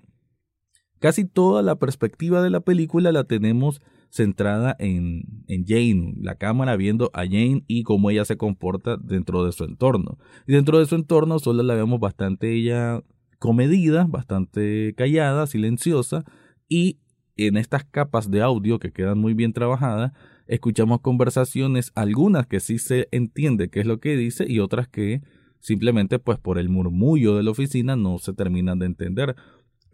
casi 0.99 1.25
toda 1.25 1.61
la 1.61 1.75
perspectiva 1.75 2.41
de 2.41 2.49
la 2.49 2.61
película 2.61 3.11
la 3.11 3.25
tenemos 3.25 3.79
centrada 4.13 4.75
en, 4.77 5.23
en, 5.47 5.65
Jane, 5.65 6.13
la 6.21 6.35
cámara 6.35 6.75
viendo 6.75 7.09
a 7.15 7.23
Jane 7.23 7.63
y 7.65 7.81
cómo 7.81 8.11
ella 8.11 8.25
se 8.25 8.37
comporta 8.37 8.95
dentro 8.97 9.43
de 9.43 9.51
su 9.51 9.63
entorno. 9.63 10.19
Y 10.45 10.53
dentro 10.53 10.77
de 10.77 10.85
su 10.85 10.93
entorno 10.93 11.39
solo 11.39 11.63
la 11.63 11.73
vemos 11.73 11.99
bastante 11.99 12.53
ella 12.53 13.01
comedida, 13.39 14.05
bastante 14.07 14.93
callada, 14.95 15.47
silenciosa 15.47 16.25
y 16.69 16.99
en 17.37 17.57
estas 17.57 17.85
capas 17.85 18.29
de 18.29 18.43
audio 18.43 18.77
que 18.77 18.91
quedan 18.91 19.17
muy 19.17 19.33
bien 19.33 19.51
trabajadas, 19.51 20.11
escuchamos 20.45 21.01
conversaciones, 21.01 21.91
algunas 21.95 22.45
que 22.45 22.59
sí 22.59 22.77
se 22.77 23.07
entiende 23.11 23.69
qué 23.69 23.79
es 23.79 23.87
lo 23.87 23.99
que 23.99 24.15
dice 24.15 24.45
y 24.47 24.59
otras 24.59 24.87
que 24.87 25.23
simplemente 25.59 26.19
pues 26.19 26.37
por 26.37 26.59
el 26.59 26.69
murmullo 26.69 27.35
de 27.35 27.41
la 27.41 27.49
oficina 27.49 27.95
no 27.95 28.19
se 28.19 28.33
terminan 28.33 28.77
de 28.77 28.85
entender 28.85 29.35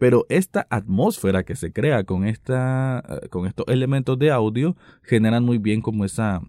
pero 0.00 0.24
esta 0.30 0.66
atmósfera 0.70 1.42
que 1.42 1.54
se 1.54 1.74
crea 1.74 2.04
con, 2.04 2.24
esta, 2.24 3.04
eh, 3.06 3.28
con 3.28 3.46
estos 3.46 3.66
elementos 3.68 4.18
de 4.18 4.30
audio 4.30 4.74
generan 5.02 5.44
muy 5.44 5.58
bien 5.58 5.82
como 5.82 6.06
esa, 6.06 6.40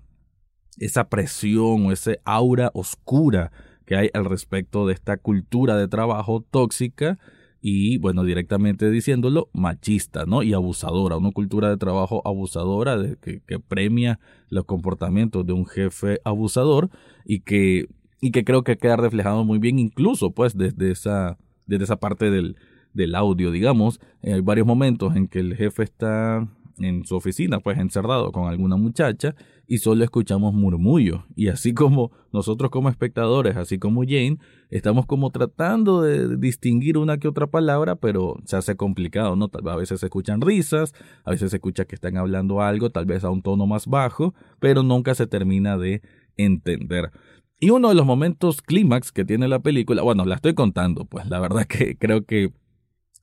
esa 0.78 1.10
presión 1.10 1.86
o 1.86 1.92
ese 1.92 2.22
aura 2.24 2.72
oscura 2.74 3.52
que 3.86 3.98
hay 3.98 4.10
al 4.14 4.24
respecto 4.24 4.88
de 4.88 4.94
esta 4.94 5.18
cultura 5.18 5.76
de 5.76 5.90
trabajo 5.90 6.46
tóxica 6.50 7.20
y, 7.60 7.98
bueno, 7.98 8.24
directamente 8.24 8.90
diciéndolo, 8.90 9.50
machista, 9.52 10.26
¿no? 10.26 10.44
Y 10.44 10.54
abusadora, 10.54 11.18
una 11.18 11.32
cultura 11.32 11.70
de 11.70 11.76
trabajo 11.76 12.22
abusadora 12.24 12.98
que, 13.22 13.42
que 13.46 13.60
premia 13.60 14.22
los 14.48 14.64
comportamientos 14.64 15.46
de 15.46 15.52
un 15.52 15.66
jefe 15.66 16.22
abusador 16.24 16.90
y 17.26 17.42
que, 17.42 17.88
y 18.22 18.32
que 18.32 18.46
creo 18.46 18.64
que 18.64 18.78
queda 18.78 18.96
reflejado 18.96 19.44
muy 19.44 19.60
bien 19.60 19.78
incluso, 19.78 20.32
pues, 20.32 20.56
desde 20.58 20.90
esa, 20.90 21.38
desde 21.66 21.84
esa 21.84 21.98
parte 21.98 22.32
del, 22.32 22.56
del 22.94 23.16
audio, 23.16 23.52
digamos. 23.52 24.00
Eh, 24.22 24.34
hay 24.34 24.42
varios 24.42 24.68
momentos 24.68 25.16
en 25.16 25.28
que 25.28 25.40
el 25.40 25.56
jefe 25.56 25.84
está 25.84 26.48
en 26.80 27.06
su 27.06 27.16
oficina, 27.16 27.60
pues 27.60 27.78
encerrado 27.78 28.32
con 28.32 28.48
alguna 28.48 28.76
muchacha 28.76 29.36
y 29.68 29.78
solo 29.78 30.04
escuchamos 30.04 30.54
murmullos. 30.54 31.22
Y 31.36 31.48
así 31.48 31.74
como 31.76 32.12
nosotros 32.32 32.72
como 32.72 32.90
espectadores, 32.90 33.56
así 33.58 33.78
como 33.78 34.02
Jane, 34.02 34.38
estamos 34.70 35.06
como 35.06 35.32
tratando 35.32 36.02
de 36.02 36.38
distinguir 36.38 36.98
una 36.98 37.18
que 37.18 37.28
otra 37.28 37.48
palabra, 37.48 37.96
pero 37.96 38.38
se 38.46 38.58
hace 38.58 38.76
complicado, 38.76 39.36
¿no? 39.36 39.50
A 39.66 39.76
veces 39.76 40.00
se 40.00 40.08
escuchan 40.08 40.42
risas, 40.42 40.94
a 41.24 41.32
veces 41.32 41.52
se 41.52 41.58
escucha 41.58 41.86
que 41.86 41.96
están 41.96 42.18
hablando 42.18 42.62
algo, 42.62 42.90
tal 42.90 43.06
vez 43.06 43.24
a 43.24 43.30
un 43.30 43.42
tono 43.42 43.68
más 43.68 43.88
bajo, 43.88 44.34
pero 44.60 44.84
nunca 44.84 45.16
se 45.16 45.28
termina 45.28 45.78
de 45.78 46.02
entender. 46.38 47.12
Y 47.60 47.70
uno 47.70 47.90
de 47.90 47.96
los 47.96 48.08
momentos 48.08 48.62
clímax 48.64 49.12
que 49.12 49.24
tiene 49.24 49.48
la 49.48 49.60
película, 49.60 50.02
bueno, 50.02 50.26
la 50.26 50.36
estoy 50.36 50.56
contando, 50.56 51.06
pues 51.06 51.30
la 51.30 51.40
verdad 51.40 51.66
que 51.70 51.96
creo 51.98 52.26
que 52.26 52.52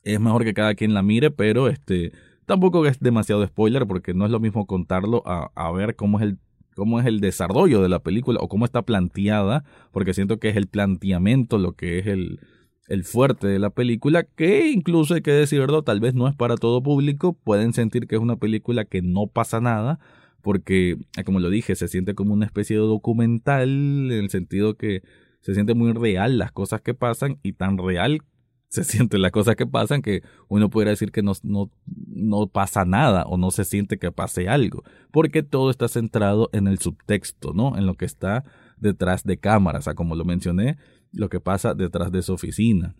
es 0.02 0.20
mejor 0.20 0.44
que 0.44 0.54
cada 0.54 0.74
quien 0.74 0.94
la 0.94 1.02
mire, 1.02 1.30
pero 1.30 1.68
este 1.68 2.12
tampoco 2.46 2.86
es 2.86 2.98
demasiado 3.00 3.46
spoiler 3.46 3.86
porque 3.86 4.14
no 4.14 4.24
es 4.24 4.30
lo 4.30 4.40
mismo 4.40 4.66
contarlo 4.66 5.22
a, 5.26 5.50
a 5.54 5.70
ver 5.72 5.96
cómo 5.96 6.18
es 6.18 6.24
el 6.24 6.38
cómo 6.78 7.00
es 7.00 7.06
el 7.06 7.20
desarrollo 7.20 7.82
de 7.82 7.88
la 7.88 7.98
película 7.98 8.38
o 8.40 8.48
cómo 8.48 8.64
está 8.64 8.82
planteada, 8.82 9.64
porque 9.90 10.14
siento 10.14 10.38
que 10.38 10.48
es 10.48 10.56
el 10.56 10.68
planteamiento 10.68 11.58
lo 11.58 11.72
que 11.72 11.98
es 11.98 12.06
el, 12.06 12.38
el 12.86 13.02
fuerte 13.02 13.48
de 13.48 13.58
la 13.58 13.70
película, 13.70 14.22
que 14.22 14.70
incluso 14.70 15.14
hay 15.14 15.22
que 15.22 15.32
decirlo, 15.32 15.82
tal 15.82 15.98
vez 15.98 16.14
no 16.14 16.28
es 16.28 16.36
para 16.36 16.56
todo 16.56 16.80
público, 16.80 17.32
pueden 17.32 17.72
sentir 17.72 18.06
que 18.06 18.14
es 18.14 18.20
una 18.20 18.36
película 18.36 18.84
que 18.84 19.02
no 19.02 19.26
pasa 19.26 19.60
nada, 19.60 19.98
porque, 20.40 20.98
eh, 21.16 21.24
como 21.24 21.40
lo 21.40 21.50
dije, 21.50 21.74
se 21.74 21.88
siente 21.88 22.14
como 22.14 22.32
una 22.32 22.46
especie 22.46 22.76
de 22.76 22.82
documental, 22.82 23.68
en 23.68 24.12
el 24.12 24.30
sentido 24.30 24.76
que 24.76 25.02
se 25.40 25.54
siente 25.54 25.74
muy 25.74 25.92
real 25.92 26.38
las 26.38 26.52
cosas 26.52 26.80
que 26.80 26.94
pasan 26.94 27.38
y 27.42 27.54
tan 27.54 27.76
real 27.76 28.22
se 28.68 28.84
sienten 28.84 29.22
las 29.22 29.32
cosas 29.32 29.56
que 29.56 29.66
pasan 29.66 30.02
que 30.02 30.22
uno 30.48 30.68
pudiera 30.68 30.90
decir 30.90 31.10
que 31.10 31.22
no, 31.22 31.32
no, 31.42 31.70
no 31.86 32.46
pasa 32.48 32.84
nada 32.84 33.24
o 33.24 33.36
no 33.36 33.50
se 33.50 33.64
siente 33.64 33.98
que 33.98 34.12
pase 34.12 34.48
algo, 34.48 34.84
porque 35.10 35.42
todo 35.42 35.70
está 35.70 35.88
centrado 35.88 36.50
en 36.52 36.66
el 36.66 36.78
subtexto, 36.78 37.52
¿no? 37.54 37.76
En 37.76 37.86
lo 37.86 37.94
que 37.94 38.04
está 38.04 38.44
detrás 38.76 39.24
de 39.24 39.38
cámaras, 39.38 39.80
o 39.80 39.84
sea, 39.84 39.94
como 39.94 40.14
lo 40.14 40.24
mencioné, 40.24 40.76
lo 41.12 41.28
que 41.28 41.40
pasa 41.40 41.74
detrás 41.74 42.12
de 42.12 42.22
su 42.22 42.34
oficina, 42.34 42.94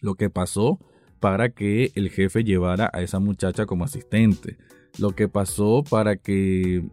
lo 0.00 0.14
que 0.14 0.30
pasó 0.30 0.78
para 1.18 1.50
que 1.50 1.92
el 1.94 2.10
jefe 2.10 2.44
llevara 2.44 2.90
a 2.92 3.02
esa 3.02 3.18
muchacha 3.18 3.66
como 3.66 3.84
asistente, 3.84 4.58
lo 4.98 5.12
que 5.12 5.28
pasó 5.28 5.82
para 5.88 6.16
que 6.16 6.84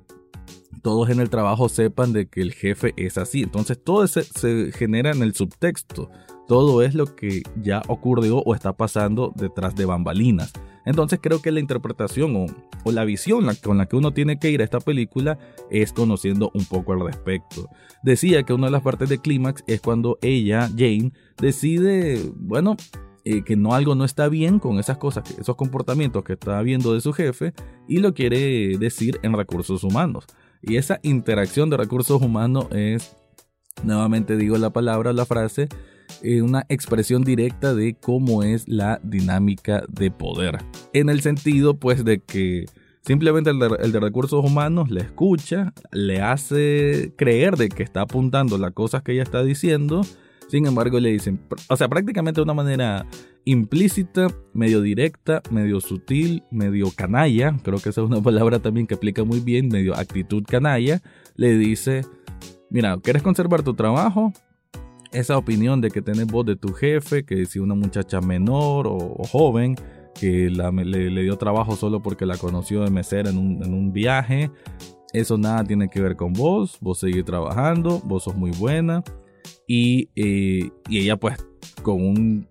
todos 0.81 1.09
en 1.09 1.19
el 1.19 1.29
trabajo 1.29 1.69
sepan 1.69 2.13
de 2.13 2.27
que 2.27 2.41
el 2.41 2.53
jefe 2.53 2.93
es 2.95 3.17
así. 3.17 3.43
Entonces 3.43 3.83
todo 3.83 4.07
se, 4.07 4.23
se 4.23 4.71
genera 4.71 5.11
en 5.11 5.21
el 5.21 5.33
subtexto. 5.33 6.09
Todo 6.49 6.81
es 6.81 6.95
lo 6.95 7.15
que 7.15 7.43
ya 7.61 7.83
ocurrió 7.87 8.39
o 8.39 8.55
está 8.55 8.73
pasando 8.73 9.31
detrás 9.35 9.75
de 9.75 9.85
bambalinas. 9.85 10.51
Entonces 10.83 11.19
creo 11.21 11.43
que 11.43 11.51
la 11.51 11.59
interpretación 11.59 12.47
o, 12.83 12.91
la 12.91 13.05
visión 13.05 13.45
con 13.61 13.77
la 13.77 13.85
que 13.85 13.95
uno 13.95 14.13
tiene 14.13 14.39
que 14.39 14.49
ir 14.49 14.61
a 14.61 14.63
esta 14.63 14.79
película 14.79 15.37
es 15.69 15.93
conociendo 15.93 16.49
un 16.55 16.65
poco 16.65 16.93
al 16.93 17.01
respecto. 17.01 17.69
Decía 18.01 18.41
que 18.41 18.53
una 18.53 18.65
de 18.65 18.71
las 18.71 18.81
partes 18.81 19.09
de 19.09 19.19
clímax 19.19 19.63
es 19.67 19.79
cuando 19.79 20.17
ella, 20.23 20.67
Jane, 20.75 21.13
decide, 21.39 22.19
bueno, 22.35 22.77
eh, 23.25 23.43
que 23.43 23.55
no 23.55 23.75
algo 23.75 23.93
no 23.93 24.03
está 24.03 24.27
bien 24.27 24.57
con 24.57 24.79
esas 24.79 24.97
cosas, 24.97 25.29
esos 25.39 25.55
comportamientos 25.55 26.23
que 26.23 26.33
está 26.33 26.59
viendo 26.63 26.95
de 26.95 27.01
su 27.01 27.13
jefe 27.13 27.53
y 27.87 27.99
lo 27.99 28.15
quiere 28.15 28.75
decir 28.79 29.19
en 29.21 29.33
recursos 29.33 29.83
humanos. 29.83 30.25
Y 30.63 30.77
esa 30.77 30.99
interacción 31.03 31.69
de 31.69 31.77
recursos 31.77 32.19
humanos 32.23 32.65
es, 32.71 33.15
nuevamente 33.83 34.35
digo 34.35 34.57
la 34.57 34.71
palabra, 34.71 35.13
la 35.13 35.27
frase, 35.27 35.69
eh, 36.21 36.41
una 36.41 36.65
expresión 36.69 37.23
directa 37.23 37.73
de 37.73 37.95
cómo 37.95 38.43
es 38.43 38.67
la 38.67 38.99
dinámica 39.03 39.83
de 39.87 40.11
poder. 40.11 40.57
En 40.93 41.09
el 41.09 41.21
sentido, 41.21 41.77
pues, 41.77 42.03
de 42.03 42.19
que 42.19 42.65
simplemente 43.01 43.49
el 43.49 43.59
de, 43.91 43.99
recursos 43.99 44.43
humanos 44.43 44.89
le 44.89 45.01
escucha, 45.01 45.73
le 45.91 46.21
hace 46.21 47.13
creer 47.17 47.55
de 47.55 47.69
que 47.69 47.83
está 47.83 48.01
apuntando 48.01 48.57
las 48.57 48.73
cosas 48.73 49.01
que 49.01 49.13
ella 49.13 49.23
está 49.23 49.43
diciendo. 49.43 50.01
Sin 50.47 50.65
embargo, 50.65 50.99
le 50.99 51.11
dicen, 51.11 51.39
o 51.69 51.75
sea, 51.77 51.87
prácticamente 51.87 52.39
de 52.39 52.43
una 52.43 52.53
manera 52.53 53.05
implícita, 53.45 54.27
medio 54.53 54.81
directa, 54.81 55.41
medio 55.51 55.79
sutil, 55.79 56.43
medio 56.51 56.91
canalla, 56.95 57.55
creo 57.63 57.79
que 57.79 57.89
esa 57.89 58.01
es 58.01 58.07
una 58.07 58.21
palabra 58.21 58.59
también 58.59 58.87
que 58.87 58.95
aplica 58.95 59.23
muy 59.23 59.39
bien, 59.39 59.69
medio 59.69 59.95
actitud 59.95 60.43
canalla, 60.43 61.01
le 61.35 61.57
dice, 61.57 62.01
mira, 62.69 62.97
¿quieres 63.01 63.23
conservar 63.23 63.63
tu 63.63 63.75
trabajo? 63.75 64.33
Esa 65.11 65.37
opinión 65.37 65.81
de 65.81 65.89
que 65.89 66.01
tenés 66.01 66.27
voz 66.27 66.45
de 66.45 66.55
tu 66.55 66.73
jefe, 66.73 67.23
que 67.23 67.45
si 67.45 67.59
una 67.59 67.75
muchacha 67.75 68.21
menor 68.21 68.87
o, 68.87 69.23
joven, 69.29 69.75
que 70.13 70.49
le, 70.49 71.21
dio 71.21 71.37
trabajo 71.37 71.75
solo 71.75 72.01
porque 72.01 72.25
la 72.25 72.37
conoció 72.37 72.83
de 72.83 72.91
mesera 72.91 73.29
en 73.29 73.37
un, 73.37 73.93
viaje, 73.93 74.51
eso 75.13 75.37
nada 75.37 75.63
tiene 75.63 75.89
que 75.89 76.01
ver 76.01 76.15
con 76.15 76.33
vos, 76.33 76.77
vos 76.81 76.99
seguís 76.99 77.25
trabajando, 77.25 78.01
vos 78.05 78.23
sos 78.23 78.35
muy 78.35 78.51
buena. 78.51 79.03
Y, 79.67 80.09
eh, 80.15 80.69
y 80.89 80.99
ella 80.99 81.17
pues 81.17 81.37
con 81.81 82.03
un 82.03 82.47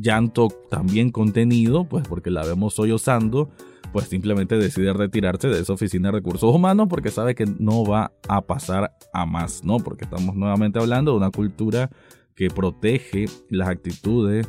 llanto 0.00 0.48
también 0.70 1.10
contenido, 1.10 1.84
pues 1.84 2.06
porque 2.06 2.30
la 2.30 2.44
vemos 2.44 2.74
sollozando, 2.74 3.50
pues 3.92 4.08
simplemente 4.08 4.56
decide 4.56 4.92
retirarse 4.92 5.48
de 5.48 5.60
esa 5.60 5.72
oficina 5.72 6.08
de 6.08 6.18
recursos 6.18 6.54
humanos 6.54 6.88
porque 6.88 7.10
sabe 7.10 7.34
que 7.34 7.46
no 7.58 7.84
va 7.84 8.12
a 8.28 8.42
pasar 8.42 8.92
a 9.12 9.26
más, 9.26 9.64
¿no? 9.64 9.78
Porque 9.78 10.04
estamos 10.04 10.34
nuevamente 10.34 10.78
hablando 10.78 11.12
de 11.12 11.18
una 11.18 11.30
cultura 11.30 11.90
que 12.34 12.48
protege 12.48 13.26
las 13.50 13.68
actitudes 13.68 14.48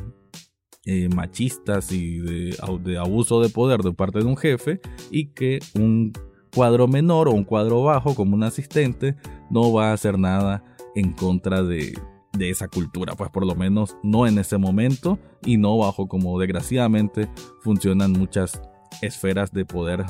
eh, 0.86 1.08
machistas 1.08 1.92
y 1.92 2.18
de, 2.18 2.56
abuso 2.98 3.40
de 3.40 3.48
poder 3.48 3.80
de 3.82 3.92
parte 3.92 4.20
de 4.20 4.24
un 4.24 4.36
jefe 4.36 4.80
y 5.10 5.26
que 5.26 5.58
un 5.74 6.12
cuadro 6.54 6.88
menor 6.88 7.28
o 7.28 7.32
un 7.32 7.44
cuadro 7.44 7.82
bajo 7.82 8.14
como 8.14 8.34
un 8.34 8.44
asistente 8.44 9.16
no 9.50 9.72
va 9.72 9.90
a 9.90 9.92
hacer 9.92 10.18
nada 10.18 10.64
en 10.94 11.12
contra 11.12 11.62
de, 11.62 11.94
de 12.32 12.50
esa 12.50 12.68
cultura, 12.68 13.14
pues 13.14 13.30
por 13.30 13.44
lo 13.44 13.54
menos 13.54 13.96
no 14.02 14.26
en 14.26 14.38
ese 14.38 14.56
momento 14.56 15.18
y 15.44 15.56
no 15.56 15.76
bajo 15.78 16.08
como 16.08 16.38
desgraciadamente 16.38 17.28
funcionan 17.60 18.12
muchas 18.12 18.60
esferas 19.02 19.52
de 19.52 19.64
poder 19.64 20.04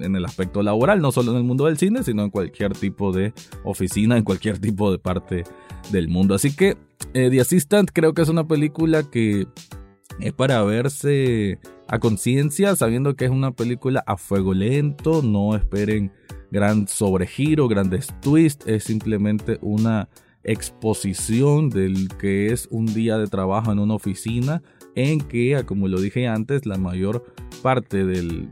en, 0.00 0.14
el 0.14 0.24
aspecto 0.24 0.62
laboral, 0.62 1.00
no 1.00 1.12
solo 1.12 1.32
en 1.32 1.38
el 1.38 1.44
mundo 1.44 1.66
del 1.66 1.78
cine, 1.78 2.02
sino 2.02 2.24
en 2.24 2.30
cualquier 2.30 2.72
tipo 2.72 3.12
de 3.12 3.32
oficina, 3.64 4.16
en 4.16 4.24
cualquier 4.24 4.58
tipo 4.60 4.90
de 4.90 4.98
parte 4.98 5.44
del 5.90 6.08
mundo. 6.08 6.34
Así 6.34 6.54
que 6.54 6.76
eh, 7.14 7.30
The 7.30 7.40
Assistant 7.40 7.90
creo 7.92 8.14
que 8.14 8.22
es 8.22 8.28
una 8.28 8.46
película 8.46 9.02
que 9.04 9.46
es 10.20 10.32
para 10.32 10.62
verse 10.62 11.58
a 11.86 11.98
conciencia, 11.98 12.76
sabiendo 12.76 13.16
que 13.16 13.24
es 13.24 13.30
una 13.30 13.52
película 13.52 14.02
a 14.06 14.16
fuego 14.16 14.52
lento, 14.52 15.22
no 15.22 15.56
esperen 15.56 16.12
gran 16.50 16.88
sobregiro, 16.88 17.68
grandes 17.68 18.08
twists, 18.20 18.66
es 18.66 18.84
simplemente 18.84 19.58
una 19.62 20.08
exposición 20.44 21.68
del 21.68 22.08
que 22.18 22.52
es 22.52 22.68
un 22.70 22.86
día 22.86 23.18
de 23.18 23.26
trabajo 23.26 23.72
en 23.72 23.78
una 23.78 23.94
oficina 23.94 24.62
en 24.98 25.20
que, 25.20 25.62
como 25.64 25.86
lo 25.86 26.00
dije 26.00 26.26
antes, 26.26 26.66
la 26.66 26.76
mayor 26.76 27.24
parte 27.62 28.04
del, 28.04 28.48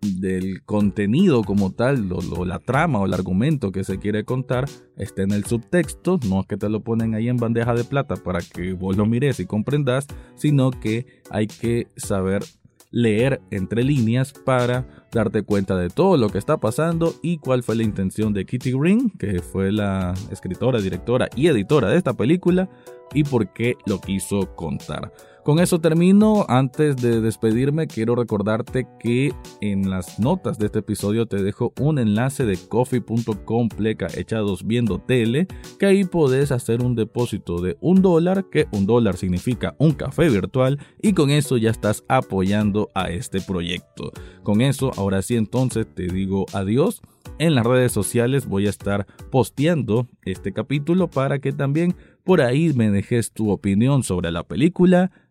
del 0.00 0.64
contenido 0.64 1.44
como 1.44 1.70
tal, 1.70 2.10
o, 2.10 2.44
la 2.44 2.58
trama 2.58 2.98
o 2.98 3.06
el 3.06 3.14
argumento 3.14 3.70
que 3.70 3.84
se 3.84 4.00
quiere 4.00 4.24
contar, 4.24 4.64
está 4.96 5.22
en 5.22 5.30
el 5.30 5.44
subtexto, 5.44 6.18
no 6.28 6.40
es 6.40 6.46
que 6.48 6.56
te 6.56 6.68
lo 6.68 6.80
ponen 6.80 7.14
ahí 7.14 7.28
en 7.28 7.36
bandeja 7.36 7.74
de 7.74 7.84
plata 7.84 8.16
para 8.16 8.40
que 8.40 8.72
vos 8.72 8.96
lo 8.96 9.06
mires 9.06 9.38
y 9.38 9.46
comprendas, 9.46 10.08
sino 10.34 10.72
que 10.72 11.06
hay 11.30 11.46
que 11.46 11.86
saber 11.96 12.42
leer 12.90 13.40
entre 13.52 13.84
líneas 13.84 14.32
para 14.32 15.06
darte 15.12 15.42
cuenta 15.42 15.76
de 15.76 15.90
todo 15.90 16.16
lo 16.16 16.28
que 16.28 16.38
está 16.38 16.56
pasando 16.56 17.14
y 17.22 17.38
cuál 17.38 17.62
fue 17.62 17.76
la 17.76 17.84
intención 17.84 18.32
de 18.32 18.46
Kitty 18.46 18.72
Green, 18.72 19.10
que 19.10 19.40
fue 19.40 19.70
la 19.70 20.14
escritora, 20.32 20.80
directora 20.80 21.28
y 21.36 21.46
editora 21.46 21.88
de 21.88 21.98
esta 21.98 22.14
película, 22.14 22.68
y 23.12 23.22
por 23.22 23.52
qué 23.52 23.76
lo 23.86 24.00
quiso 24.00 24.54
contar. 24.56 25.12
Con 25.44 25.58
eso 25.58 25.78
termino. 25.78 26.46
Antes 26.48 26.96
de 26.96 27.20
despedirme, 27.20 27.86
quiero 27.86 28.14
recordarte 28.14 28.86
que 28.98 29.34
en 29.60 29.90
las 29.90 30.18
notas 30.18 30.58
de 30.58 30.66
este 30.66 30.78
episodio 30.78 31.26
te 31.26 31.42
dejo 31.42 31.74
un 31.78 31.98
enlace 31.98 32.46
de 32.46 32.56
coffee.com 32.56 33.68
pleca 33.68 34.08
echados 34.16 34.66
viendo 34.66 34.98
tele, 35.00 35.46
que 35.78 35.84
ahí 35.84 36.04
podés 36.04 36.50
hacer 36.50 36.82
un 36.82 36.94
depósito 36.94 37.60
de 37.60 37.76
un 37.82 38.00
dólar, 38.00 38.46
que 38.50 38.68
un 38.72 38.86
dólar 38.86 39.18
significa 39.18 39.76
un 39.78 39.92
café 39.92 40.30
virtual, 40.30 40.78
y 41.02 41.12
con 41.12 41.28
eso 41.28 41.58
ya 41.58 41.70
estás 41.70 42.04
apoyando 42.08 42.88
a 42.94 43.10
este 43.10 43.42
proyecto. 43.42 44.12
Con 44.44 44.62
eso, 44.62 44.92
ahora 44.96 45.20
sí 45.20 45.36
entonces 45.36 45.86
te 45.94 46.06
digo 46.06 46.46
adiós. 46.54 47.02
En 47.38 47.54
las 47.54 47.66
redes 47.66 47.92
sociales 47.92 48.46
voy 48.46 48.66
a 48.66 48.70
estar 48.70 49.06
posteando 49.30 50.08
este 50.22 50.52
capítulo 50.52 51.10
para 51.10 51.38
que 51.40 51.52
también 51.52 51.96
por 52.22 52.40
ahí 52.40 52.72
me 52.72 52.90
dejes 52.90 53.32
tu 53.32 53.50
opinión 53.50 54.02
sobre 54.02 54.30
la 54.30 54.44
película 54.44 55.10